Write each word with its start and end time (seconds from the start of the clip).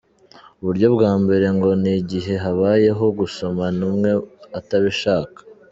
Uburyo 0.61 0.87
bwa 0.95 1.11
mbere 1.23 1.45
ngo 1.55 1.69
ni 1.81 1.91
igihe 1.99 2.33
habayeho 2.43 3.05
gusomana 3.19 3.79
umwe 3.89 4.09
atabishaka. 4.59 5.39